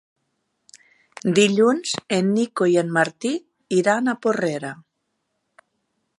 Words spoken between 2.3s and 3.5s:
Nico i en Martí